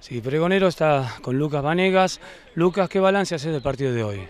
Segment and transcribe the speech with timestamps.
[0.00, 2.20] Sí, Pregonero está con Lucas Vanegas.
[2.54, 4.20] Lucas, ¿qué balance haces del partido de hoy?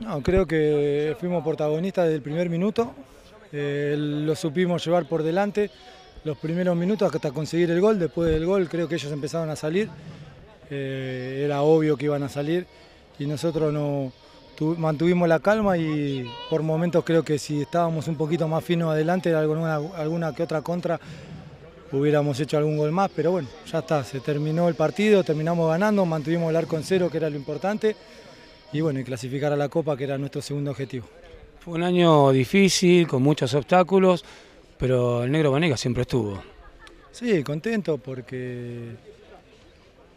[0.00, 2.94] No, creo que fuimos protagonistas desde el primer minuto.
[3.52, 5.70] Eh, lo supimos llevar por delante
[6.24, 7.98] los primeros minutos hasta conseguir el gol.
[7.98, 9.90] Después del gol creo que ellos empezaron a salir.
[10.70, 12.66] Eh, era obvio que iban a salir
[13.18, 14.12] y nosotros no
[14.78, 19.34] mantuvimos la calma y por momentos creo que si estábamos un poquito más finos adelante,
[19.34, 20.98] alguna, alguna que otra contra,
[21.92, 26.04] hubiéramos hecho algún gol más, pero bueno, ya está, se terminó el partido, terminamos ganando,
[26.04, 27.96] mantuvimos el arco en cero, que era lo importante,
[28.72, 31.06] y bueno, y clasificar a la Copa, que era nuestro segundo objetivo.
[31.60, 34.24] Fue un año difícil, con muchos obstáculos,
[34.78, 36.42] pero el negro Vanega siempre estuvo.
[37.12, 38.90] Sí, contento porque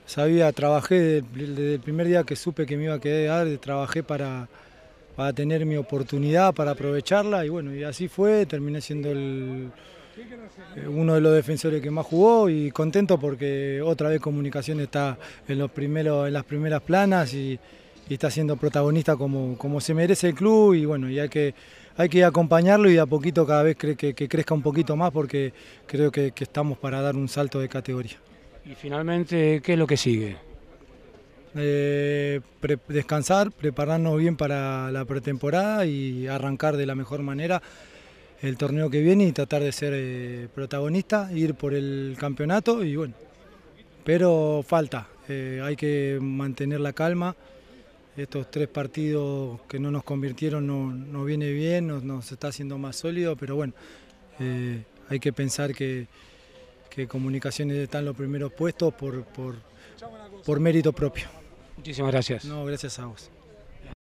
[0.05, 4.49] sabía, trabajé desde, el primer día que supe que me iba a quedar, trabajé para,
[5.15, 9.71] para tener mi oportunidad, para aprovecharla y bueno, y así fue, terminé siendo el,
[10.87, 15.59] uno de los defensores que más jugó y contento porque otra vez Comunicación está en,
[15.59, 17.59] los primeros, en las primeras planas y,
[18.09, 21.53] está siendo protagonista como, como se merece el club y bueno, y hay que,
[21.95, 25.53] hay que acompañarlo y a poquito cada vez que, que, crezca un poquito más porque
[25.85, 28.17] creo que estamos para dar un salto de categoría.
[28.65, 30.37] Y finalmente, ¿qué es lo que sigue?
[31.55, 32.41] Eh,
[32.87, 37.61] descansar, prepararnos bien para la pretemporada y arrancar de la mejor manera
[38.41, 42.95] el torneo que viene y tratar de ser eh, protagonista, ir por el campeonato y
[42.95, 43.13] bueno,
[44.03, 47.35] pero falta, eh, hay que mantener la calma.
[48.17, 53.37] Estos tres partidos que no nos convirtieron no, viene bien, nos, está haciendo más sólido,
[53.37, 53.73] pero bueno,
[55.09, 56.07] hay que pensar que,
[56.89, 59.55] que Comunicaciones está en los primeros puestos por, por,
[60.45, 61.27] por mérito propio.
[61.77, 62.43] Muchísimas gracias.
[62.45, 63.29] No, gracias a vos.